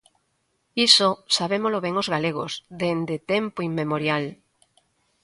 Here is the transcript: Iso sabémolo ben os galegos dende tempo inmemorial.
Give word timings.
Iso 0.87 1.09
sabémolo 1.37 1.77
ben 1.85 1.95
os 2.01 2.07
galegos 2.13 2.51
dende 2.81 3.15
tempo 3.33 3.59
inmemorial. 3.69 4.23